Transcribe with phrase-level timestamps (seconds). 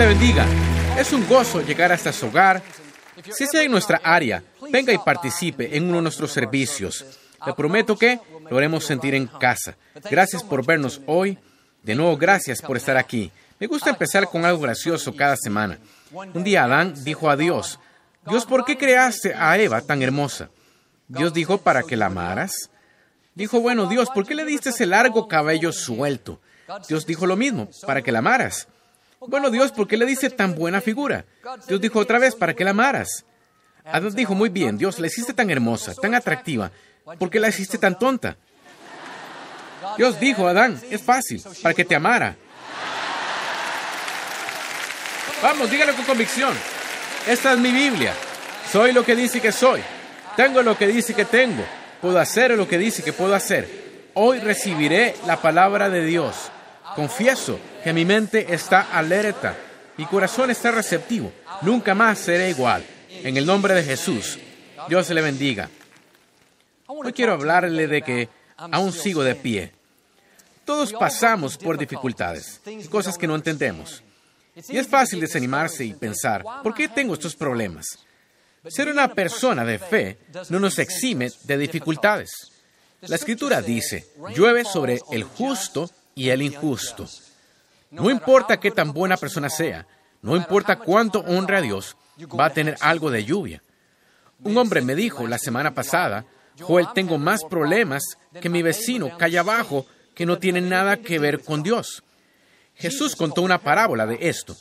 [0.00, 0.46] le bendiga.
[0.98, 2.62] Es un gozo llegar hasta su hogar.
[3.36, 4.42] Si sea en nuestra área,
[4.72, 7.04] venga y participe en uno de nuestros servicios.
[7.44, 8.18] Le prometo que
[8.48, 9.76] lo haremos sentir en casa.
[10.10, 11.36] Gracias por vernos hoy.
[11.82, 13.30] De nuevo, gracias por estar aquí.
[13.58, 15.78] Me gusta empezar con algo gracioso cada semana.
[16.12, 17.78] Un día Adán dijo a Dios,
[18.26, 20.48] Dios, ¿por qué creaste a Eva tan hermosa?
[21.08, 22.70] Dios dijo, para que la amaras.
[23.34, 26.40] Dijo, bueno, Dios, ¿por qué le diste ese largo cabello suelto?
[26.88, 28.66] Dios dijo lo mismo, para que la amaras.
[29.20, 31.26] Bueno, Dios, ¿por qué le diste tan buena figura?
[31.68, 33.26] Dios dijo otra vez, para que la amaras.
[33.84, 36.70] Adán dijo, muy bien, Dios, la hiciste tan hermosa, tan atractiva,
[37.18, 38.36] ¿por qué la hiciste tan tonta?
[39.96, 42.36] Dios dijo, Adán, es fácil, para que te amara.
[45.42, 46.54] Vamos, dígalo con convicción.
[47.26, 48.14] Esta es mi Biblia.
[48.70, 49.82] Soy lo que dice que soy.
[50.36, 51.64] Tengo lo que dice que tengo.
[52.00, 53.68] Puedo hacer lo que dice que puedo hacer.
[54.14, 56.50] Hoy recibiré la palabra de Dios.
[56.94, 59.56] Confieso que mi mente está alerta.
[59.96, 61.32] Mi corazón está receptivo.
[61.62, 62.84] Nunca más seré igual.
[63.08, 64.38] En el nombre de Jesús.
[64.88, 65.68] Dios le bendiga.
[66.86, 69.72] Hoy quiero hablarle de que aún sigo de pie.
[70.64, 74.02] Todos pasamos por dificultades y cosas que no entendemos.
[74.68, 77.86] Y es fácil desanimarse y pensar, ¿por qué tengo estos problemas?
[78.68, 80.18] Ser una persona de fe
[80.50, 82.30] no nos exime de dificultades.
[83.02, 87.06] La escritura dice, llueve sobre el justo y el injusto.
[87.90, 89.86] No importa qué tan buena persona sea,
[90.22, 91.96] no importa cuánto honre a Dios,
[92.38, 93.62] va a tener algo de lluvia.
[94.42, 96.24] Un hombre me dijo la semana pasada,
[96.60, 98.02] Joel, tengo más problemas
[98.40, 102.02] que mi vecino calle abajo que no tienen nada que ver con Dios.
[102.74, 104.56] Jesús contó una parábola de esto,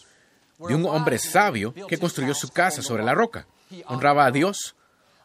[0.58, 3.48] de un hombre sabio que construyó su casa sobre la roca.
[3.86, 4.76] Honraba a Dios.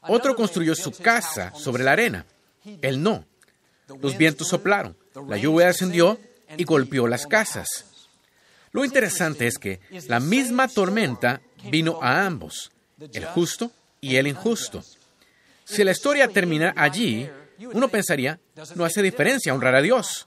[0.02, 2.26] Otro construyó su casa sobre la arena.
[2.82, 3.24] Él no.
[4.00, 4.96] Los vientos soplaron,
[5.28, 6.18] la lluvia descendió
[6.56, 7.68] y golpeó las casas.
[8.72, 12.72] Lo interesante es que la misma tormenta vino a ambos,
[13.12, 13.70] el justo
[14.00, 14.82] y el injusto.
[15.64, 17.30] Si la historia termina allí,
[17.72, 18.38] uno pensaría,
[18.74, 20.26] no hace diferencia honrar a Dios.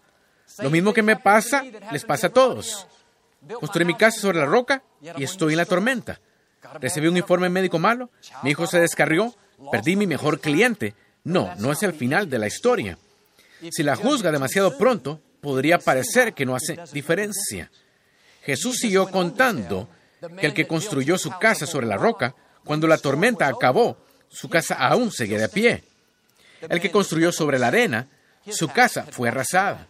[0.60, 2.88] Lo mismo que me pasa, les pasa a todos.
[3.60, 4.82] Construí mi casa sobre la roca
[5.18, 6.20] y estoy en la tormenta.
[6.80, 8.10] Recibí un informe médico malo,
[8.44, 9.36] mi hijo se descarrió,
[9.72, 10.96] perdí mi mejor cliente.
[11.24, 12.98] No, no es el final de la historia.
[13.72, 17.72] Si la juzga demasiado pronto, podría parecer que no hace diferencia.
[18.44, 19.90] Jesús siguió contando
[20.40, 23.98] que el que construyó su casa sobre la roca, cuando la tormenta acabó,
[24.30, 25.84] su casa aún seguía de pie.
[26.62, 28.08] El que construyó sobre la arena,
[28.50, 29.88] su casa fue arrasada.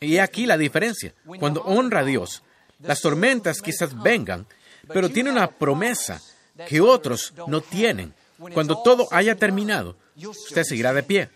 [0.00, 1.14] Y aquí la diferencia.
[1.38, 2.42] Cuando honra a Dios,
[2.80, 4.46] las tormentas quizás vengan,
[4.88, 6.20] pero tiene una promesa
[6.68, 8.12] que otros no tienen.
[8.52, 11.30] Cuando todo haya terminado, usted seguirá de pie.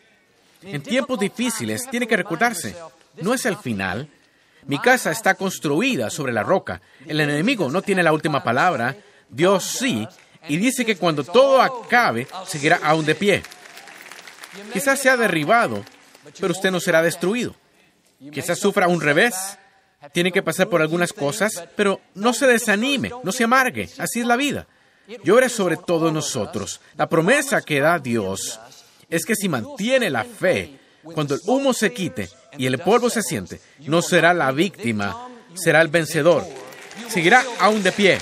[0.63, 2.75] En tiempos difíciles tiene que recordarse,
[3.21, 4.09] no es el final.
[4.67, 6.81] Mi casa está construida sobre la roca.
[7.07, 8.97] El enemigo no tiene la última palabra.
[9.29, 10.07] Dios sí.
[10.49, 13.43] Y dice que cuando todo acabe, seguirá aún de pie.
[14.73, 15.85] Quizás sea derribado,
[16.41, 17.55] pero usted no será destruido.
[18.33, 19.35] Quizás sufra un revés.
[20.13, 23.89] Tiene que pasar por algunas cosas, pero no se desanime, no se amargue.
[23.99, 24.67] Así es la vida.
[25.25, 26.81] Llore sobre todos nosotros.
[26.97, 28.61] La promesa que da Dios
[29.09, 33.23] es que si mantiene la fe, cuando el humo se quite y el polvo se
[33.23, 36.45] siente, no será la víctima, será el vencedor.
[37.09, 38.19] Seguirá aún de pie.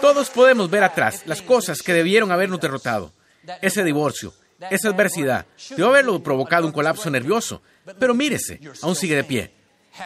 [0.00, 3.12] Todos podemos ver atrás las cosas que debieron habernos derrotado.
[3.60, 4.32] Ese divorcio,
[4.70, 7.62] esa adversidad, debe haberlo provocado un colapso nervioso,
[7.98, 9.52] pero mírese, aún sigue de pie,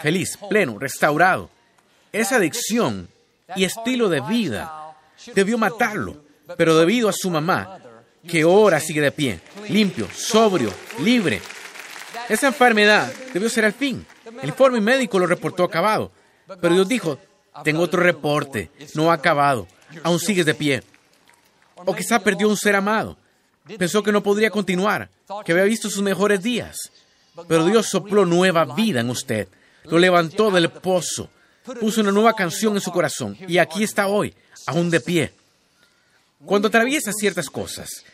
[0.03, 1.51] feliz, pleno, restaurado.
[2.13, 3.09] Esa adicción
[3.57, 4.97] y estilo de vida
[5.35, 6.25] debió matarlo,
[6.57, 7.79] pero debido a su mamá,
[8.27, 11.41] que ahora sigue de pie, limpio, sobrio, libre.
[12.29, 14.07] Esa enfermedad debió ser el fin.
[14.43, 16.13] El informe médico lo reportó acabado,
[16.61, 17.19] pero Dios dijo,
[17.65, 19.67] tengo otro reporte, no ha acabado,
[20.03, 20.83] aún sigues de pie.
[21.75, 23.17] O quizá perdió un ser amado.
[23.79, 25.11] Pensó que no podría continuar,
[25.45, 26.91] que había visto sus mejores días.
[27.49, 29.49] Pero Dios sopló nueva vida en usted,
[29.85, 31.31] lo levantó del pozo,
[31.81, 34.35] puso una nueva canción en su corazón y aquí está hoy,
[34.67, 35.33] aún de pie.
[36.45, 38.05] Cuando atraviesa ciertas cosas,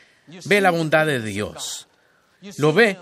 [0.44, 1.86] ve la bondad de Dios.
[2.58, 2.98] Lo ve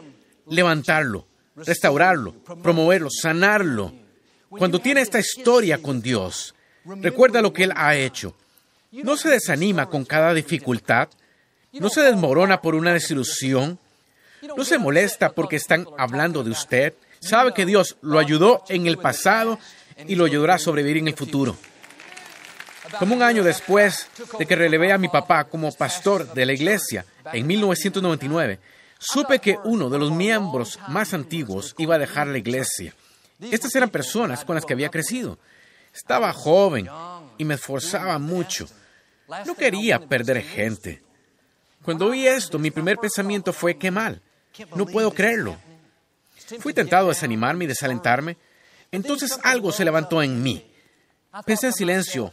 [0.48, 1.26] levantarlo,
[1.56, 3.92] restaurarlo, promoverlo, sanarlo.
[4.48, 6.54] Cuando tiene esta historia con Dios,
[6.84, 8.36] recuerda lo que Él ha hecho.
[8.92, 11.08] No se desanima con cada dificultad,
[11.72, 13.78] no se desmorona por una desilusión,
[14.56, 16.94] no se molesta porque están hablando de usted.
[17.20, 19.58] Sabe que Dios lo ayudó en el pasado
[20.06, 21.56] y lo ayudará a sobrevivir en el futuro.
[22.98, 24.08] Como un año después
[24.38, 28.60] de que relevé a mi papá como pastor de la iglesia en 1999,
[28.98, 32.94] supe que uno de los miembros más antiguos iba a dejar la iglesia.
[33.40, 35.38] Estas eran personas con las que había crecido.
[35.92, 36.88] Estaba joven
[37.38, 38.66] y me esforzaba mucho.
[39.46, 41.02] No quería perder gente.
[41.82, 44.20] Cuando oí esto, mi primer pensamiento fue, qué mal.
[44.74, 45.56] No puedo creerlo.
[46.60, 48.36] Fui tentado a desanimarme y desalentarme.
[48.90, 50.70] Entonces algo se levantó en mí.
[51.44, 52.32] Pensé en silencio.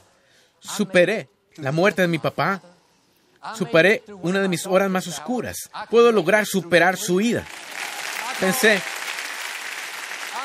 [0.61, 1.27] Superé
[1.57, 2.61] la muerte de mi papá.
[3.55, 5.69] Superé una de mis horas más oscuras.
[5.89, 7.43] Puedo lograr superar su ida.
[8.39, 8.79] Pensé,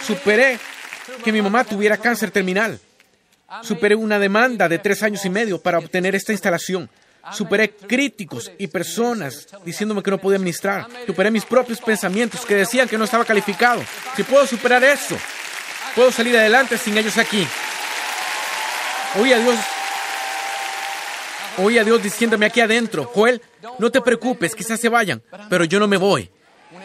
[0.05, 0.59] superé
[1.23, 2.81] que mi mamá tuviera cáncer terminal.
[3.63, 6.91] Superé una demanda de tres años y medio para obtener esta instalación.
[7.33, 10.87] Superé críticos y personas diciéndome que no podía administrar.
[11.07, 13.83] Superé mis propios pensamientos que decían que no estaba calificado.
[14.17, 15.17] Si puedo superar eso,
[15.95, 17.47] puedo salir adelante sin ellos aquí.
[19.21, 19.59] Oí a Dios.
[21.59, 23.41] Oí a Dios diciéndome aquí adentro, Joel,
[23.79, 26.31] no te preocupes, quizás se vayan, pero yo no me voy.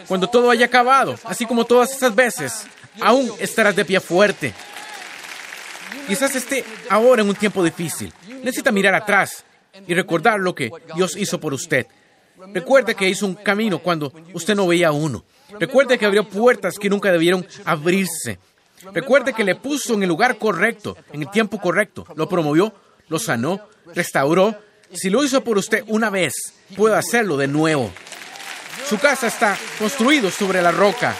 [0.07, 2.65] Cuando todo haya acabado, así como todas esas veces,
[2.99, 4.53] aún estarás de pie fuerte.
[6.07, 8.13] Quizás esté ahora en un tiempo difícil.
[8.43, 9.43] Necesita mirar atrás
[9.87, 11.87] y recordar lo que Dios hizo por usted.
[12.53, 15.23] Recuerde que hizo un camino cuando usted no veía uno.
[15.59, 18.39] Recuerde que abrió puertas que nunca debieron abrirse.
[18.93, 22.05] Recuerde que le puso en el lugar correcto, en el tiempo correcto.
[22.15, 22.73] Lo promovió,
[23.11, 23.59] lo sanó,
[23.93, 24.57] restauró.
[24.93, 26.33] Si lo hizo por usted una vez,
[26.77, 27.91] puede hacerlo de nuevo.
[28.87, 31.13] Su casa está construido sobre la roca.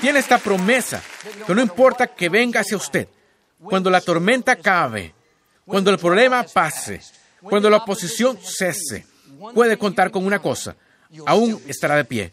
[0.00, 1.02] Tiene esta promesa
[1.44, 3.08] que no importa que venga hacia usted,
[3.58, 5.12] cuando la tormenta acabe,
[5.66, 7.00] cuando el problema pase,
[7.42, 9.06] cuando la oposición cese,
[9.52, 10.76] puede contar con una cosa,
[11.26, 12.32] aún estará de pie.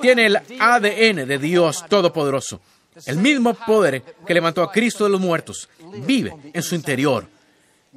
[0.00, 2.60] Tiene el ADN de Dios Todopoderoso.
[3.04, 5.68] El mismo poder que levantó a Cristo de los muertos
[6.06, 7.28] vive en su interior.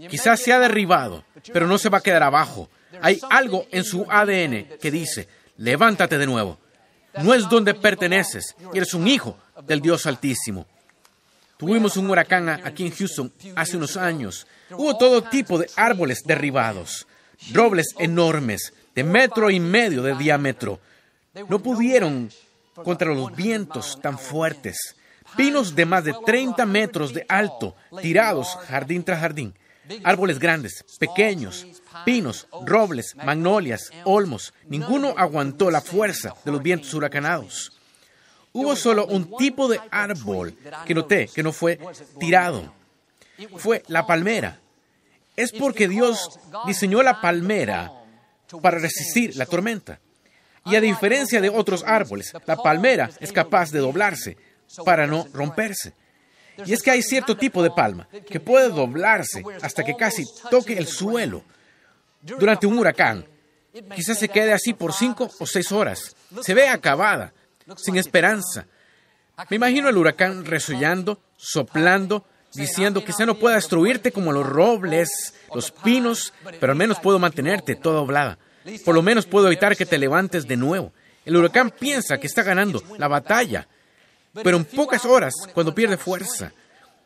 [0.07, 2.69] Quizás se ha derribado, pero no se va a quedar abajo.
[3.01, 6.57] Hay algo en su ADN que dice, levántate de nuevo.
[7.24, 10.66] No es donde perteneces, eres un hijo del Dios Altísimo.
[11.57, 14.48] Tuvimos un huracán aquí en Houston hace unos años.
[14.72, 17.06] Hubo todo tipo de árboles derribados,
[17.52, 20.80] robles enormes, de metro y medio de diámetro.
[21.50, 22.30] No pudieron
[22.75, 24.95] contra los vientos tan fuertes.
[25.36, 29.54] Pinos de más de 30 metros de alto, tirados jardín tras jardín.
[30.04, 31.66] Árboles grandes, pequeños,
[32.06, 34.54] pinos, robles, magnolias, olmos.
[34.68, 37.72] Ninguno aguantó la fuerza de los vientos huracanados.
[38.52, 40.56] Hubo solo un tipo de árbol
[40.86, 41.80] que noté que no fue
[42.20, 42.74] tirado.
[43.58, 44.60] Fue la palmera.
[45.36, 47.92] Es porque Dios diseñó la palmera
[48.62, 50.00] para resistir la tormenta.
[50.66, 54.38] Y a diferencia de otros árboles, la palmera es capaz de doblarse
[54.86, 55.94] para no romperse.
[56.66, 60.78] Y es que hay cierto tipo de palma que puede doblarse hasta que casi toque
[60.78, 61.44] el suelo.
[62.22, 63.26] Durante un huracán,
[63.96, 66.16] quizás se quede así por cinco o seis horas.
[66.42, 67.34] Se ve acabada,
[67.78, 68.66] sin esperanza.
[69.50, 75.72] Me imagino el huracán resollando, soplando, diciendo quizá no pueda destruirte como los robles, los
[75.72, 78.38] pinos, pero al menos puedo mantenerte toda doblada.
[78.84, 80.92] Por lo menos puedo evitar que te levantes de nuevo.
[81.26, 83.68] El huracán piensa que está ganando la batalla,
[84.44, 86.52] pero en pocas horas, cuando pierde fuerza,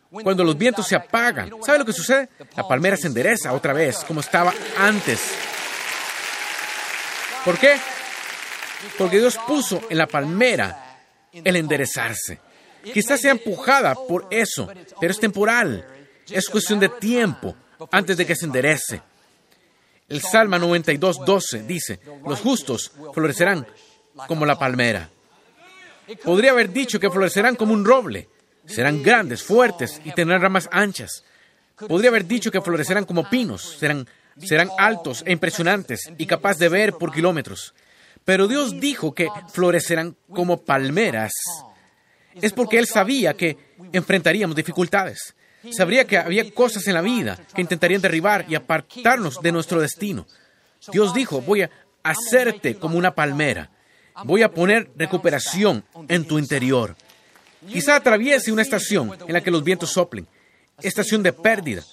[0.10, 2.30] cuando los vientos se apagan, ¿sabe lo que sucede?
[2.56, 5.20] La palmera se endereza otra vez, como estaba antes.
[7.44, 7.78] ¿Por qué?
[8.98, 11.00] Porque Dios puso en la palmera
[11.32, 12.40] el enderezarse.
[12.94, 15.86] Quizás sea empujada por eso, pero es temporal.
[16.30, 17.56] Es cuestión de tiempo
[17.92, 19.02] antes de que se enderece.
[20.10, 23.66] El Salmo 92, 12 dice, los justos florecerán
[24.28, 25.10] como la palmera.
[26.24, 28.30] Podría haber dicho que florecerán como un roble.
[28.66, 31.24] Serán grandes, fuertes y tendrán ramas anchas.
[31.88, 33.78] Podría haber dicho que florecerán como pinos.
[33.80, 34.08] Serán,
[34.38, 37.74] serán altos e impresionantes y capaz de ver por kilómetros.
[38.26, 41.34] Pero Dios dijo que florecerán como palmeras.
[42.36, 43.58] Es porque Él sabía que
[43.92, 45.36] enfrentaríamos dificultades.
[45.72, 50.26] Sabría que había cosas en la vida que intentarían derribar y apartarnos de nuestro destino.
[50.92, 51.70] Dios dijo, voy a
[52.04, 53.70] hacerte como una palmera.
[54.26, 56.96] Voy a poner recuperación en tu interior.
[57.68, 60.28] Quizá atraviese una estación en la que los vientos soplen.
[60.82, 61.84] Estación de pérdida,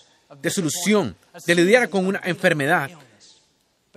[0.41, 2.91] de solución, de lidiar con una enfermedad.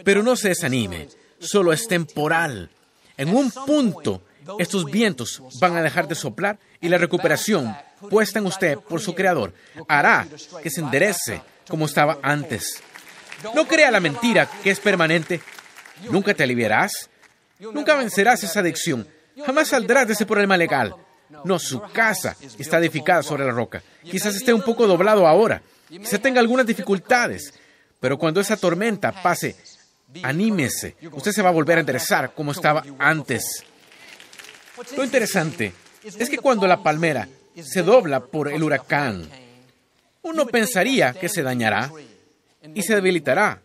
[0.03, 2.69] Pero no se desanime, solo es temporal.
[3.17, 4.21] En un punto,
[4.59, 7.75] estos vientos van a dejar de soplar y la recuperación
[8.09, 9.53] puesta en usted por su Creador
[9.87, 10.27] hará
[10.61, 12.81] que se enderece como estaba antes.
[13.55, 15.41] No crea la mentira que es permanente.
[16.09, 17.09] Nunca te aliviarás.
[17.71, 19.07] Nunca vencerás esa adicción.
[19.45, 20.95] Jamás saldrás de ese problema legal.
[21.45, 23.81] No, su casa está edificada sobre la roca.
[24.03, 25.61] Quizás esté un poco doblado ahora.
[25.87, 27.53] Quizás tenga algunas dificultades.
[27.99, 29.55] Pero cuando esa tormenta pase,
[30.21, 30.95] anímese.
[31.11, 33.63] Usted se va a volver a enderezar como estaba antes.
[34.95, 37.27] Lo interesante es que cuando la palmera
[37.61, 39.29] se dobla por el huracán,
[40.23, 41.91] Uno pensaría que se dañará
[42.73, 43.61] y se debilitará,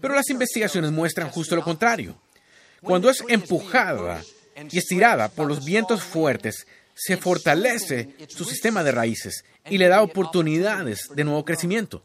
[0.00, 2.16] pero las investigaciones muestran justo lo contrario.
[2.82, 4.22] Cuando es empujada
[4.70, 10.02] y estirada por los vientos fuertes, se fortalece su sistema de raíces y le da
[10.02, 12.02] oportunidades de nuevo crecimiento.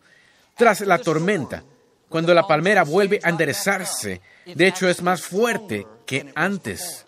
[0.55, 1.63] Tras la tormenta,
[2.09, 7.05] cuando la palmera vuelve a enderezarse, de hecho es más fuerte que antes.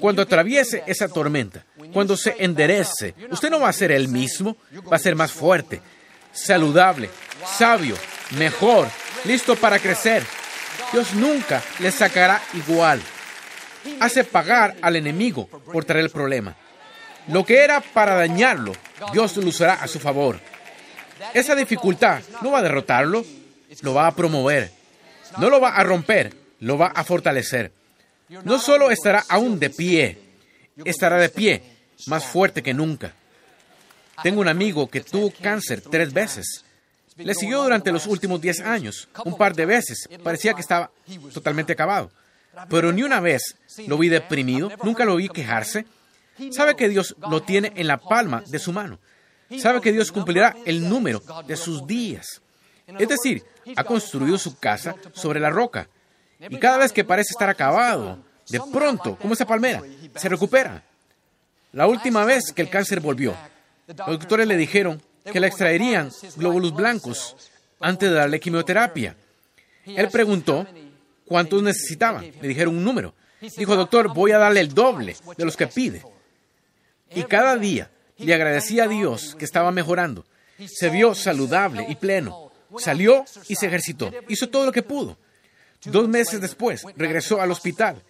[0.00, 4.56] Cuando atraviese esa tormenta, cuando se enderece, usted no va a ser el mismo,
[4.90, 5.80] va a ser más fuerte,
[6.32, 7.08] saludable,
[7.56, 7.96] sabio,
[8.36, 8.88] mejor,
[9.24, 10.22] listo para crecer.
[10.92, 13.00] Dios nunca le sacará igual.
[14.00, 16.56] Hace pagar al enemigo por traer el problema.
[17.28, 18.72] Lo que era para dañarlo,
[19.12, 20.38] Dios lo usará a su favor.
[21.34, 23.24] Esa dificultad no va a derrotarlo,
[23.82, 24.70] lo va a promover.
[25.38, 27.72] No lo va a romper, lo va a fortalecer.
[28.28, 30.18] No solo estará aún de pie,
[30.84, 31.62] estará de pie,
[32.06, 33.12] más fuerte que nunca.
[34.22, 36.64] Tengo un amigo que tuvo cáncer tres veces.
[37.16, 40.08] Le siguió durante los últimos diez años, un par de veces.
[40.22, 40.90] Parecía que estaba
[41.32, 42.10] totalmente acabado.
[42.68, 43.56] Pero ni una vez
[43.86, 45.86] lo vi deprimido, nunca lo vi quejarse.
[46.50, 48.98] Sabe que Dios lo tiene en la palma de su mano.
[49.58, 52.42] Sabe que Dios cumplirá el número de sus días.
[52.98, 53.44] Es decir,
[53.74, 55.88] ha construido su casa sobre la roca.
[56.38, 58.18] Y cada vez que parece estar acabado,
[58.48, 59.82] de pronto, como esa palmera,
[60.14, 60.82] se recupera.
[61.72, 63.34] La última vez que el cáncer volvió,
[63.86, 65.02] los doctores le dijeron
[65.32, 67.36] que le extraerían glóbulos blancos
[67.80, 69.16] antes de darle quimioterapia.
[69.84, 70.66] Él preguntó
[71.24, 72.22] cuántos necesitaba.
[72.22, 73.14] Le dijeron un número.
[73.56, 76.02] Dijo, doctor, voy a darle el doble de los que pide.
[77.14, 80.24] Y cada día le agradecía a Dios que estaba mejorando.
[80.66, 82.50] Se vio saludable y pleno.
[82.78, 84.10] Salió y se ejercitó.
[84.28, 85.18] Hizo todo lo que pudo.
[85.84, 88.02] Dos meses después, regresó al hospital.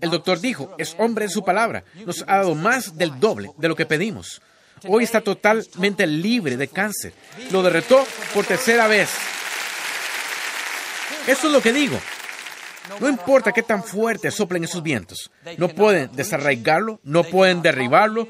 [0.00, 1.84] El doctor dijo, es hombre en su palabra.
[2.04, 4.42] Nos ha dado más del doble de lo que pedimos.
[4.84, 7.12] Hoy está totalmente libre de cáncer.
[7.50, 9.10] Lo derretó por tercera vez.
[11.26, 11.98] Eso es lo que digo.
[13.00, 15.30] No importa qué tan fuerte soplen esos vientos.
[15.58, 18.28] No pueden desarraigarlo, no pueden derribarlo,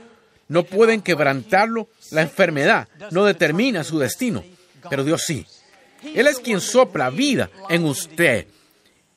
[0.48, 1.88] no pueden quebrantarlo.
[2.10, 4.44] La enfermedad no determina su destino,
[4.88, 5.46] pero Dios sí.
[6.02, 8.46] Él es quien sopla vida en usted.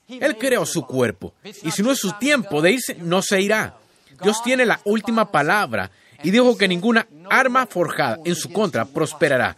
[0.07, 1.33] Él creó su cuerpo.
[1.63, 3.77] Y si no es su tiempo de irse, no se irá.
[4.21, 5.91] Dios tiene la última palabra
[6.23, 9.55] y dijo que ninguna arma forjada en su contra prosperará.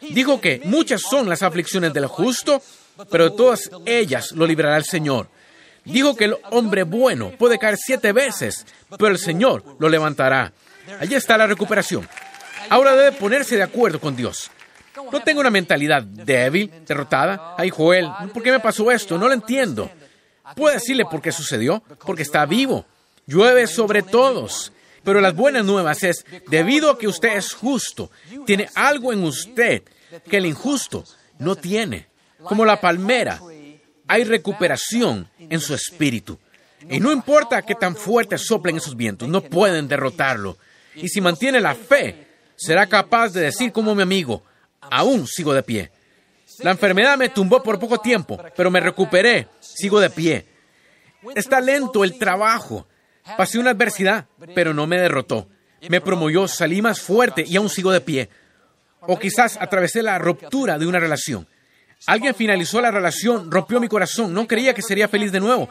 [0.00, 2.62] Dijo que muchas son las aflicciones del justo,
[3.10, 5.28] pero de todas ellas lo librará el Señor.
[5.84, 10.52] Dijo que el hombre bueno puede caer siete veces, pero el Señor lo levantará.
[11.00, 12.08] Allí está la recuperación.
[12.68, 14.50] Ahora debe ponerse de acuerdo con Dios.
[15.10, 17.54] No tengo una mentalidad débil, derrotada.
[17.56, 19.18] Ay, Joel, ¿por qué me pasó esto?
[19.18, 19.90] No lo entiendo.
[20.54, 22.84] Puede decirle por qué sucedió, porque está vivo.
[23.26, 24.72] Llueve sobre todos.
[25.04, 28.10] Pero las buenas nuevas es, debido a que usted es justo,
[28.46, 29.82] tiene algo en usted
[30.28, 31.04] que el injusto
[31.38, 32.06] no tiene.
[32.42, 33.40] Como la palmera,
[34.08, 36.38] hay recuperación en su espíritu.
[36.88, 40.58] Y no importa qué tan fuerte soplen esos vientos, no pueden derrotarlo.
[40.94, 44.42] Y si mantiene la fe, será capaz de decir como mi amigo,
[44.80, 45.90] aún sigo de pie.
[46.58, 50.46] La enfermedad me tumbó por poco tiempo, pero me recuperé, sigo de pie.
[51.34, 52.86] Está lento el trabajo.
[53.36, 55.48] Pasé una adversidad, pero no me derrotó.
[55.88, 58.28] Me promovió, salí más fuerte y aún sigo de pie.
[59.00, 61.46] O quizás atravesé la ruptura de una relación.
[62.06, 65.68] Alguien finalizó la relación, rompió mi corazón, no creía que sería feliz de nuevo.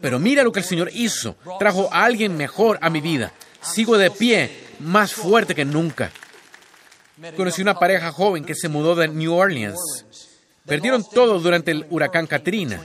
[0.00, 1.36] Pero mira lo que el Señor hizo.
[1.58, 3.32] Trajo a alguien mejor a mi vida.
[3.60, 4.50] Sigo de pie,
[4.80, 6.10] más fuerte que nunca.
[7.36, 10.04] Conocí una pareja joven que se mudó de New Orleans.
[10.66, 12.80] Perdieron todo durante el huracán Katrina.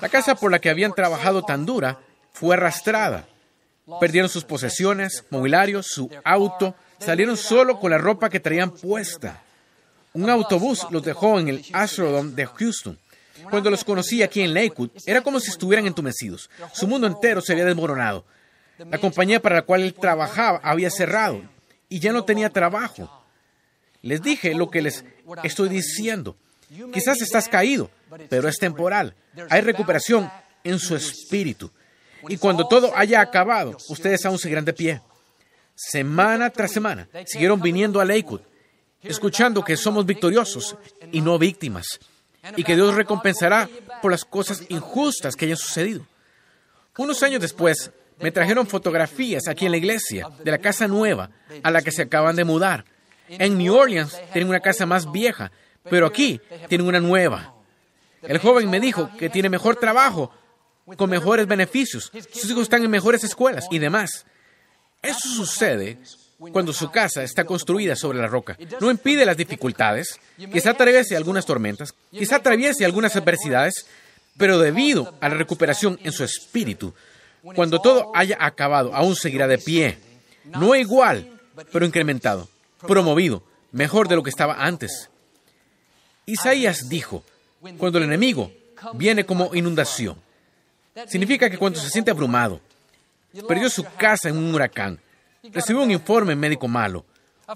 [0.00, 1.98] La casa por la que habían trabajado tan dura
[2.32, 3.26] fue arrastrada.
[4.00, 6.74] Perdieron sus posesiones, mobiliarios, su auto.
[6.98, 9.42] Salieron solo con la ropa que traían puesta.
[10.12, 12.98] Un autobús los dejó en el Astrodome de Houston.
[13.50, 16.48] Cuando los conocí aquí en Lakewood, era como si estuvieran entumecidos.
[16.72, 18.24] Su mundo entero se había desmoronado.
[18.78, 21.42] La compañía para la cual él trabajaba había cerrado
[21.88, 23.24] y ya no tenía trabajo.
[24.02, 25.04] Les dije lo que les
[25.42, 26.36] estoy diciendo.
[26.92, 27.90] Quizás estás caído,
[28.28, 29.14] pero es temporal.
[29.50, 30.30] Hay recuperación
[30.64, 31.70] en su espíritu.
[32.28, 35.00] Y cuando todo haya acabado, ustedes aún seguirán de pie.
[35.74, 38.42] Semana tras semana siguieron viniendo a Lakewood,
[39.02, 40.76] escuchando que somos victoriosos
[41.10, 41.86] y no víctimas,
[42.56, 43.68] y que Dios recompensará
[44.00, 46.06] por las cosas injustas que hayan sucedido.
[46.96, 51.30] Unos años después, me trajeron fotografías aquí en la iglesia de la casa nueva
[51.62, 52.84] a la que se acaban de mudar.
[53.28, 55.50] En New Orleans tienen una casa más vieja,
[55.88, 57.54] pero aquí tienen una nueva.
[58.22, 60.32] El joven me dijo que tiene mejor trabajo,
[60.96, 64.24] con mejores beneficios, sus hijos están en mejores escuelas y demás.
[65.02, 65.98] Eso sucede
[66.52, 68.56] cuando su casa está construida sobre la roca.
[68.80, 70.18] No impide las dificultades,
[70.52, 73.86] quizá atraviese algunas tormentas, quizá atraviese algunas adversidades,
[74.36, 76.94] pero debido a la recuperación en su espíritu,
[77.54, 79.98] cuando todo haya acabado, aún seguirá de pie.
[80.44, 81.40] No igual,
[81.72, 82.48] pero incrementado,
[82.86, 85.10] promovido, mejor de lo que estaba antes.
[86.26, 87.24] Isaías dijo,
[87.78, 88.52] cuando el enemigo
[88.94, 90.16] viene como inundación,
[91.06, 92.60] significa que cuando se siente abrumado,
[93.48, 95.00] perdió su casa en un huracán,
[95.42, 97.04] recibió un informe médico malo,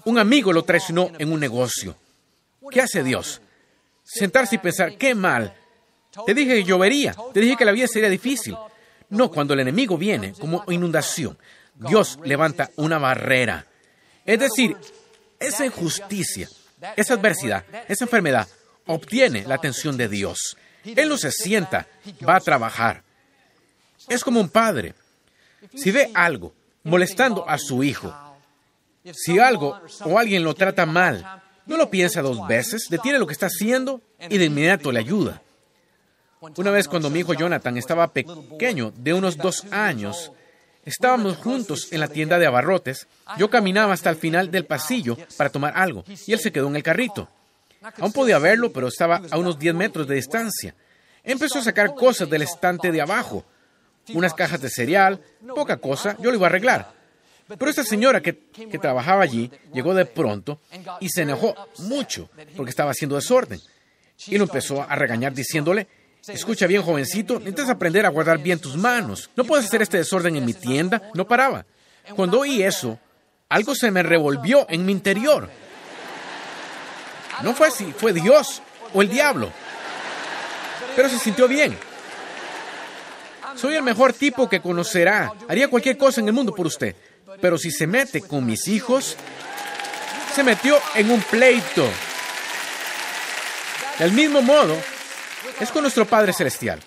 [0.05, 1.95] un amigo lo traicionó en un negocio.
[2.69, 3.41] ¿Qué hace Dios?
[4.03, 5.53] Sentarse y pensar, qué mal.
[6.25, 8.55] Te dije que llovería, te dije que la vida sería difícil.
[9.09, 11.37] No, cuando el enemigo viene como inundación,
[11.75, 13.65] Dios levanta una barrera.
[14.25, 14.75] Es decir,
[15.39, 16.49] esa injusticia,
[16.95, 18.47] esa adversidad, esa enfermedad
[18.87, 20.57] obtiene la atención de Dios.
[20.83, 21.87] Él no se sienta,
[22.27, 23.03] va a trabajar.
[24.07, 24.93] Es como un padre.
[25.75, 28.13] Si ve algo molestando a su hijo,
[29.13, 33.33] si algo o alguien lo trata mal, no lo piensa dos veces, detiene lo que
[33.33, 35.41] está haciendo y de inmediato le ayuda.
[36.39, 40.31] Una vez cuando mi hijo Jonathan estaba pequeño, de unos dos años,
[40.85, 43.07] estábamos juntos en la tienda de abarrotes.
[43.37, 46.75] Yo caminaba hasta el final del pasillo para tomar algo y él se quedó en
[46.75, 47.27] el carrito.
[47.99, 50.75] Aún podía verlo, pero estaba a unos 10 metros de distancia.
[51.23, 53.43] Empezó a sacar cosas del estante de abajo.
[54.13, 55.21] Unas cajas de cereal,
[55.55, 56.93] poca cosa, yo lo iba a arreglar.
[57.47, 60.59] Pero esta señora que, que trabajaba allí llegó de pronto
[60.99, 63.59] y se enojó mucho porque estaba haciendo desorden.
[64.27, 65.87] Y lo empezó a regañar diciéndole
[66.27, 69.29] Escucha bien, jovencito, necesitas aprender a guardar bien tus manos.
[69.35, 71.09] No puedes hacer este desorden en mi tienda.
[71.13, 71.65] No paraba.
[72.15, 72.99] Cuando oí eso,
[73.49, 75.49] algo se me revolvió en mi interior.
[77.43, 78.61] No fue así, fue Dios
[78.93, 79.51] o el diablo.
[80.95, 81.77] Pero se sintió bien.
[83.55, 85.33] Soy el mejor tipo que conocerá.
[85.47, 86.95] Haría cualquier cosa en el mundo por usted.
[87.41, 89.15] Pero si se mete con mis hijos,
[90.33, 91.87] se metió en un pleito.
[93.99, 94.75] Del mismo modo,
[95.59, 96.79] es con nuestro Padre Celestial.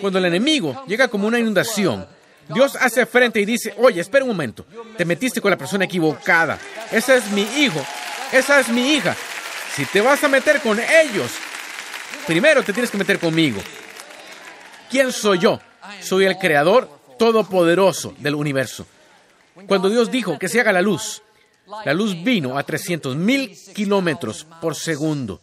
[0.00, 2.06] Cuando el enemigo llega como una inundación,
[2.48, 6.58] Dios hace frente y dice, oye, espera un momento, te metiste con la persona equivocada.
[6.90, 7.84] Ese es mi hijo,
[8.32, 9.16] esa es mi hija.
[9.74, 11.30] Si te vas a meter con ellos,
[12.26, 13.60] primero te tienes que meter conmigo.
[14.90, 15.60] ¿Quién soy yo?
[16.00, 18.86] Soy el creador todopoderoso del universo.
[19.66, 21.22] Cuando Dios dijo que se haga la luz,
[21.84, 25.40] la luz vino a 300 mil kilómetros por segundo.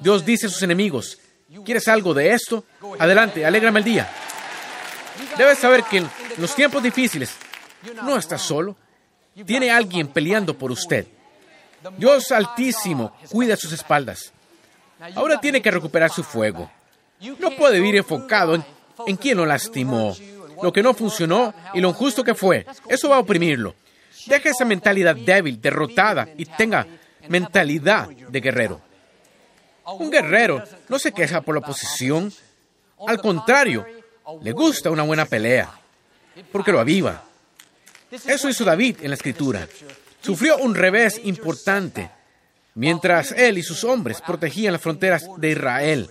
[0.00, 1.18] Dios dice a sus enemigos,
[1.64, 2.64] ¿Quieres algo de esto?
[2.98, 4.10] Adelante, alégrame el día.
[5.36, 7.34] Debes saber que en los tiempos difíciles
[8.02, 8.76] no está solo.
[9.46, 11.06] Tiene alguien peleando por usted.
[11.96, 14.32] Dios Altísimo cuida sus espaldas.
[15.14, 16.70] Ahora tiene que recuperar su fuego.
[17.38, 18.64] No puede vivir enfocado en,
[19.06, 20.16] en quién lo lastimó,
[20.62, 22.66] lo que no funcionó y lo injusto que fue.
[22.88, 23.74] Eso va a oprimirlo.
[24.26, 26.86] Deje esa mentalidad débil, derrotada y tenga
[27.28, 28.80] mentalidad de guerrero.
[29.98, 32.32] Un guerrero no se queja por la oposición.
[33.06, 33.86] Al contrario,
[34.42, 35.70] le gusta una buena pelea,
[36.52, 37.24] porque lo aviva.
[38.10, 39.66] Eso hizo David en la escritura.
[40.20, 42.10] Sufrió un revés importante
[42.74, 46.10] mientras él y sus hombres protegían las fronteras de Israel,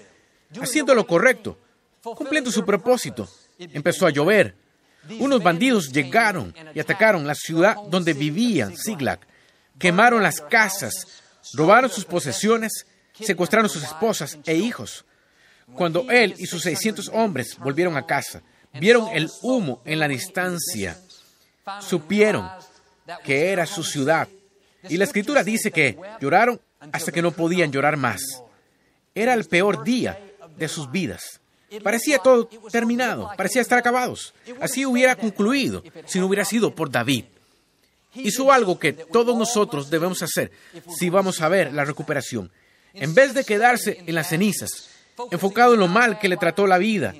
[0.62, 1.58] haciendo lo correcto,
[2.16, 3.28] cumpliendo su propósito.
[3.58, 4.56] Empezó a llover.
[5.20, 9.26] Unos bandidos llegaron y atacaron la ciudad donde vivían, Siglac.
[9.80, 10.94] Quemaron las casas,
[11.54, 12.86] robaron sus posesiones
[13.26, 15.06] secuestraron sus esposas e hijos.
[15.74, 18.42] Cuando él y sus 600 hombres volvieron a casa,
[18.80, 20.98] vieron el humo en la distancia,
[21.82, 22.50] supieron
[23.24, 24.28] que era su ciudad.
[24.90, 28.22] Y la escritura dice que lloraron hasta que no podían llorar más.
[29.14, 30.20] Era el peor día
[30.56, 31.42] de sus vidas.
[31.84, 34.34] Parecía todo terminado, parecía estar acabados.
[34.62, 37.26] Así hubiera concluido si no hubiera sido por David.
[38.16, 40.52] Hizo algo que todos nosotros debemos hacer
[40.98, 42.52] si vamos a ver la recuperación
[43.00, 44.90] en vez de quedarse en las cenizas,
[45.32, 47.14] enfocado en lo mal que le trató la vida,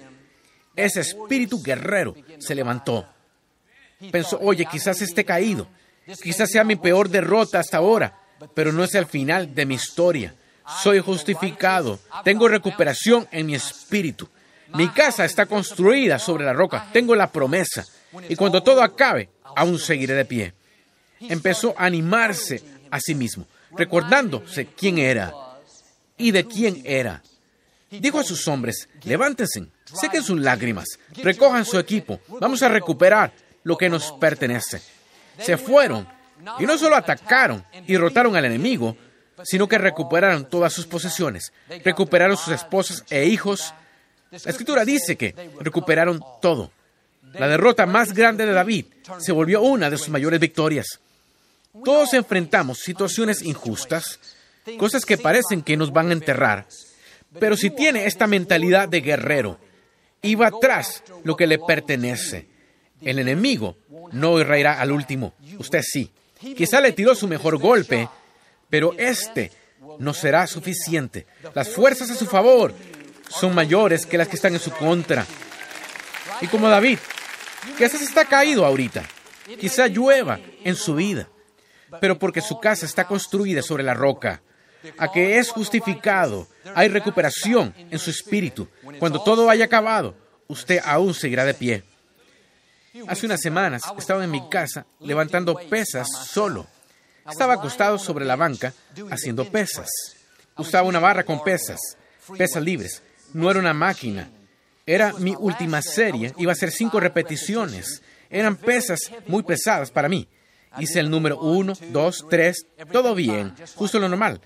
[0.76, 3.08] ese espíritu guerrero se levantó.
[4.12, 5.68] Pensó, oye, quizás esté caído,
[6.22, 8.20] quizás sea mi peor derrota hasta ahora,
[8.54, 10.36] pero no es el final de mi historia.
[10.82, 14.28] Soy justificado, tengo recuperación en mi espíritu.
[14.74, 17.86] Mi casa está construida sobre la roca, tengo la promesa,
[18.28, 20.54] y cuando todo acabe, aún seguiré de pie.
[21.20, 25.34] Empezó a animarse a sí mismo, recordándose quién era
[26.18, 27.22] y de quién era.
[27.90, 33.78] Dijo a sus hombres, levántense, sequen sus lágrimas, recojan su equipo, vamos a recuperar lo
[33.78, 34.82] que nos pertenece.
[35.40, 36.08] Se fueron
[36.60, 38.98] y no solo atacaron y derrotaron al enemigo,
[39.44, 41.54] sino que recuperaron todas sus posesiones,
[41.84, 43.74] recuperaron sus esposas e hijos.
[44.32, 46.72] La escritura dice que recuperaron todo.
[47.34, 48.86] La derrota más grande de David
[49.20, 51.00] se volvió una de sus mayores victorias.
[51.84, 54.20] Todos enfrentamos situaciones injustas,
[54.78, 56.68] cosas que parecen que nos van a enterrar.
[57.40, 59.60] Pero si tiene esta mentalidad de guerrero
[60.22, 62.48] y va tras lo que le pertenece,
[63.02, 63.78] el enemigo
[64.12, 65.34] no irá al último.
[65.60, 66.12] Usted sí.
[66.40, 68.10] Quizá le tiró su mejor golpe,
[68.70, 69.52] pero este
[70.00, 71.28] no será suficiente.
[71.54, 72.74] Las fuerzas a su favor
[73.30, 75.26] son mayores que las que están en su contra.
[76.42, 77.00] Y como David,
[77.78, 79.04] quizás está caído ahorita.
[79.60, 81.30] Quizá llueva en su vida,
[82.02, 84.42] pero porque su casa está construida sobre la roca.
[84.98, 88.68] A que es justificado, hay recuperación en su espíritu.
[89.00, 90.16] Cuando todo haya acabado,
[90.48, 91.84] usted aún seguirá de pie.
[93.08, 96.68] Hace unas semanas estaba en mi casa levantando pesas solo.
[97.30, 98.74] Estaba acostado sobre la banca
[99.12, 99.90] haciendo pesas.
[100.58, 101.80] Usaba una barra con pesas,
[102.38, 103.02] pesas libres.
[103.34, 104.30] No era una máquina.
[104.86, 106.34] Era mi última serie.
[106.38, 108.02] Iba a ser cinco repeticiones.
[108.30, 110.28] Eran pesas muy pesadas para mí.
[110.80, 114.42] Hice el número uno, dos, tres, todo bien, justo lo normal.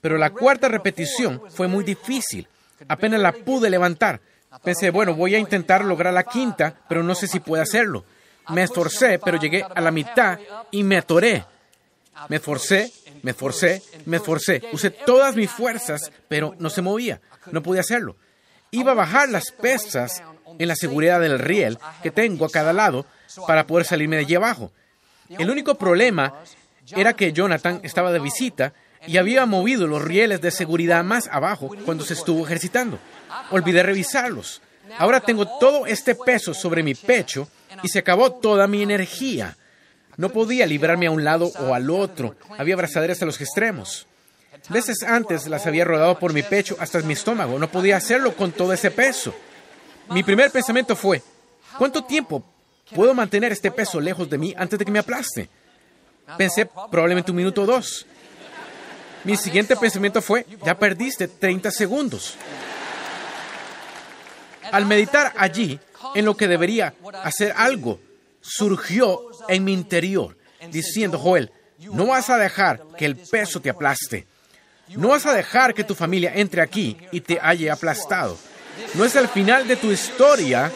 [0.00, 2.48] Pero la cuarta repetición fue muy difícil.
[2.88, 4.20] Apenas la pude levantar.
[4.62, 8.04] Pensé, bueno, voy a intentar lograr la quinta, pero no sé si puedo hacerlo.
[8.50, 10.38] Me esforcé, pero llegué a la mitad
[10.70, 11.44] y me atoré.
[12.28, 14.62] Me esforcé, me esforcé, me esforcé.
[14.72, 17.20] Usé todas mis fuerzas, pero no se movía.
[17.50, 18.16] No podía hacerlo.
[18.70, 20.22] Iba a bajar las pesas
[20.58, 23.06] en la seguridad del riel que tengo a cada lado
[23.46, 24.72] para poder salirme de allí abajo.
[25.28, 26.34] El único problema
[26.94, 28.72] era que Jonathan estaba de visita
[29.06, 32.98] y había movido los rieles de seguridad más abajo cuando se estuvo ejercitando.
[33.50, 34.62] Olvidé revisarlos.
[34.98, 37.48] Ahora tengo todo este peso sobre mi pecho
[37.82, 39.56] y se acabó toda mi energía.
[40.16, 42.36] No podía librarme a un lado o al otro.
[42.58, 44.06] Había abrazaderas a los extremos.
[44.68, 47.58] Veces antes las había rodado por mi pecho hasta mi estómago.
[47.58, 49.34] No podía hacerlo con todo ese peso.
[50.10, 51.22] Mi primer pensamiento fue,
[51.78, 52.44] ¿cuánto tiempo
[52.94, 55.48] puedo mantener este peso lejos de mí antes de que me aplaste?
[56.38, 58.06] Pensé probablemente un minuto o dos.
[59.24, 62.36] Mi siguiente pensamiento fue, ya perdiste 30 segundos.
[64.70, 65.78] Al meditar allí,
[66.14, 67.98] en lo que debería hacer algo,
[68.44, 70.36] surgió en mi interior,
[70.70, 74.26] diciendo, Joel, no vas a dejar que el peso te aplaste.
[74.88, 78.36] No vas a dejar que tu familia entre aquí y te haya aplastado.
[78.94, 80.70] No es el final de tu historia.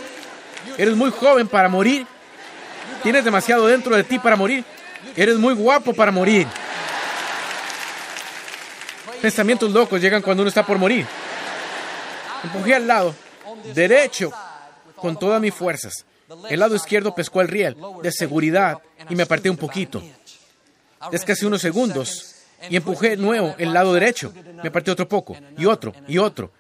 [0.79, 2.07] Eres muy joven para morir.
[3.03, 4.65] Tienes demasiado dentro de ti para morir.
[5.15, 6.47] Eres muy guapo para morir.
[9.21, 11.07] Pensamientos locos llegan cuando uno está por morir.
[12.45, 13.15] Empujé al lado
[13.75, 14.33] derecho
[14.97, 16.05] con todas mis fuerzas.
[16.51, 20.03] El lado izquierdo pescó el riel de seguridad y me aparté un poquito.
[21.25, 22.35] casi unos segundos
[22.69, 24.33] y empujé nuevo el lado derecho.
[24.63, 26.51] Me aparté otro poco y otro y otro.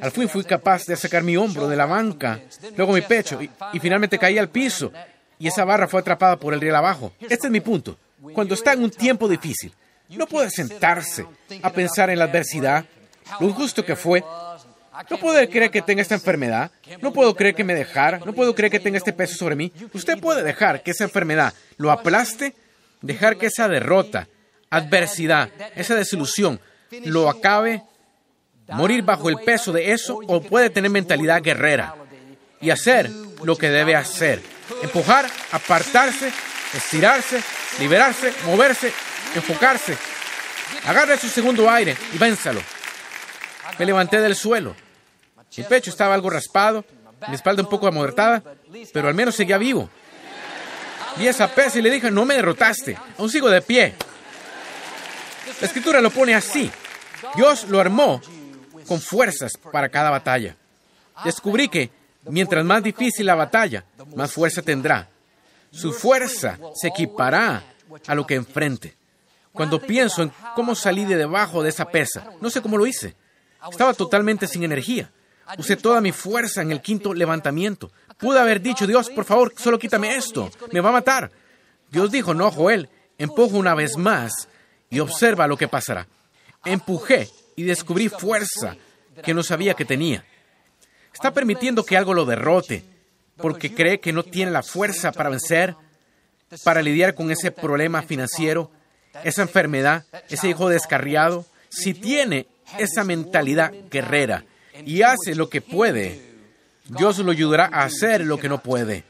[0.00, 2.40] Al fin fui capaz de sacar mi hombro de la banca,
[2.76, 4.92] luego mi pecho y, y finalmente caí al piso
[5.38, 7.12] y esa barra fue atrapada por el riel abajo.
[7.20, 7.98] Este es mi punto.
[8.34, 9.72] Cuando está en un tiempo difícil,
[10.10, 11.26] no puede sentarse
[11.62, 12.84] a pensar en la adversidad,
[13.40, 14.22] lo injusto que fue
[15.10, 16.70] no puedo creer que tenga esta enfermedad.
[17.00, 18.18] No puedo creer que me dejara.
[18.18, 19.72] No puedo creer que tenga este peso sobre mí.
[19.92, 22.54] Usted puede dejar que esa enfermedad lo aplaste,
[23.00, 24.28] dejar que esa derrota,
[24.70, 26.60] adversidad, esa desilusión
[27.04, 27.82] lo acabe,
[28.68, 31.94] morir bajo el peso de eso o puede tener mentalidad guerrera
[32.60, 33.10] y hacer
[33.42, 34.42] lo que debe hacer.
[34.82, 36.30] Empujar, apartarse,
[36.74, 37.42] estirarse,
[37.78, 38.92] liberarse, moverse,
[39.34, 39.96] enfocarse.
[40.86, 42.60] Agarre su segundo aire y vénsalo.
[43.78, 44.74] Me levanté del suelo.
[45.58, 46.84] Mi pecho estaba algo raspado,
[47.26, 48.42] mi espalda un poco amortada,
[48.92, 49.90] pero al menos seguía vivo.
[51.16, 53.94] Vi esa pesa y le dije, no me derrotaste, aún sigo de pie.
[55.60, 56.70] La escritura lo pone así.
[57.34, 58.20] Dios lo armó
[58.86, 60.54] con fuerzas para cada batalla.
[61.24, 61.90] Descubrí que
[62.26, 65.08] mientras más difícil la batalla, más fuerza tendrá.
[65.72, 67.64] Su fuerza se equipará
[68.06, 68.96] a lo que enfrente.
[69.52, 73.16] Cuando pienso en cómo salí de debajo de esa pesa, no sé cómo lo hice.
[73.68, 75.10] Estaba totalmente sin energía.
[75.56, 77.90] Usé toda mi fuerza en el quinto levantamiento.
[78.18, 80.50] Pude haber dicho, Dios, por favor, solo quítame esto.
[80.72, 81.30] Me va a matar.
[81.90, 84.48] Dios dijo, no, Joel, empujo una vez más
[84.90, 86.06] y observa lo que pasará.
[86.64, 88.76] Empujé y descubrí fuerza
[89.22, 90.24] que no sabía que tenía.
[91.14, 92.84] Está permitiendo que algo lo derrote
[93.36, 95.74] porque cree que no tiene la fuerza para vencer,
[96.64, 98.70] para lidiar con ese problema financiero,
[99.24, 101.46] esa enfermedad, ese hijo descarriado.
[101.68, 102.46] Si tiene
[102.78, 104.44] esa mentalidad guerrera
[104.84, 106.20] y hace lo que puede,
[106.84, 109.04] Dios lo ayudará a hacer lo que no puede.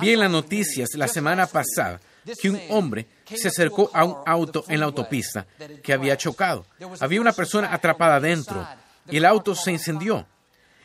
[0.00, 2.00] Vi en las noticias la semana pasada
[2.40, 5.46] que un hombre se acercó a un auto en la autopista
[5.82, 6.66] que había chocado.
[7.00, 8.66] Había una persona atrapada dentro
[9.08, 10.26] y el auto se incendió.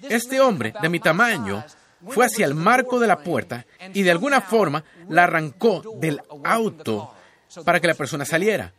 [0.02, 1.64] Este hombre, de mi tamaño,
[2.08, 7.14] fue hacia el marco de la puerta y de alguna forma la arrancó del auto
[7.64, 8.74] para que la persona saliera.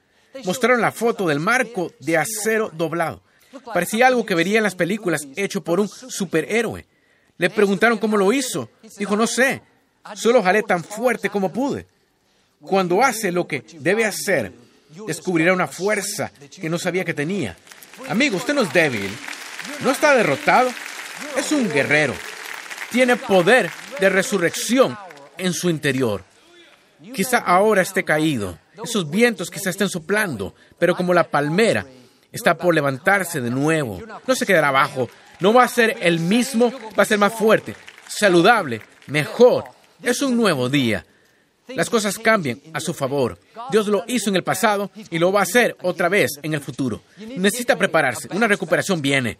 [0.45, 3.23] Mostraron la foto del marco de acero doblado.
[3.65, 6.87] Parecía algo que vería en las películas hecho por un superhéroe.
[7.39, 8.71] Le preguntaron cómo lo hizo.
[8.99, 9.63] Dijo, no sé,
[10.15, 11.87] solo jalé tan fuerte como pude.
[12.61, 14.53] Cuando hace lo que debe hacer,
[15.07, 17.57] descubrirá una fuerza que no sabía que tenía.
[18.09, 19.11] Amigo, usted no es débil,
[19.81, 20.71] no está derrotado,
[21.37, 22.15] es un guerrero.
[22.91, 24.97] Tiene poder de resurrección
[25.39, 26.25] en su interior.
[27.15, 31.87] Quizá ahora esté caído, esos vientos quizá estén soplando, pero como la palmera
[32.33, 35.09] está por levantarse de nuevo, no se quedará abajo,
[35.41, 37.75] no va a ser el mismo, va a ser más fuerte,
[38.09, 39.65] saludable, mejor.
[40.03, 41.05] Es un nuevo día.
[41.69, 43.39] Las cosas cambian a su favor.
[43.71, 46.61] Dios lo hizo en el pasado y lo va a hacer otra vez en el
[46.61, 47.03] futuro.
[47.19, 48.29] Necesita prepararse.
[48.33, 49.39] Una recuperación viene.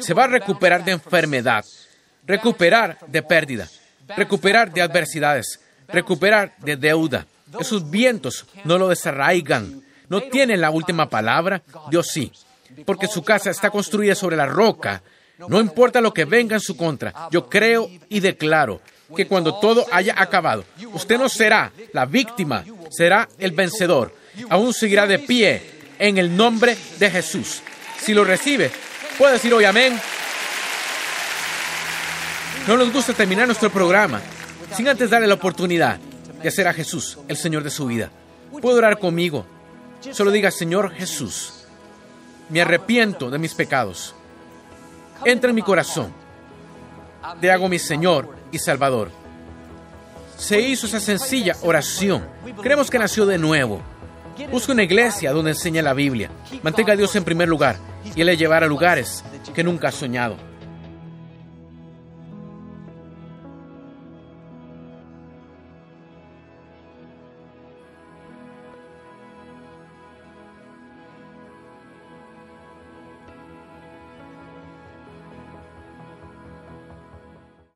[0.00, 1.64] Se va a recuperar de enfermedad,
[2.26, 3.68] recuperar de pérdida,
[4.16, 7.26] recuperar de adversidades, recuperar de deuda.
[7.58, 9.82] Esos vientos no lo desarraigan.
[10.08, 11.62] No tienen la última palabra.
[11.90, 12.32] Dios sí.
[12.84, 15.02] Porque su casa está construida sobre la roca.
[15.48, 17.28] No importa lo que venga en su contra.
[17.30, 18.80] Yo creo y declaro
[19.14, 24.14] que cuando todo haya acabado, usted no será la víctima, será el vencedor.
[24.48, 25.62] Aún seguirá de pie
[25.98, 27.62] en el nombre de Jesús.
[27.98, 28.70] Si lo recibe,
[29.18, 29.98] puede decir hoy amén.
[32.66, 34.20] No nos gusta terminar nuestro programa
[34.74, 35.98] sin antes darle la oportunidad
[36.42, 38.10] de hacer a Jesús el Señor de su vida.
[38.60, 39.46] Puede orar conmigo.
[40.12, 41.64] Solo diga, Señor Jesús,
[42.48, 44.14] me arrepiento de mis pecados.
[45.24, 46.12] Entra en mi corazón.
[47.40, 49.10] Te hago mi Señor y Salvador.
[50.36, 52.26] Se hizo esa sencilla oración.
[52.62, 53.80] Creemos que nació de nuevo.
[54.50, 56.30] Busca una iglesia donde enseñe la Biblia.
[56.62, 57.76] Mantenga a Dios en primer lugar
[58.14, 60.36] y Él le llevará a lugares que nunca ha soñado.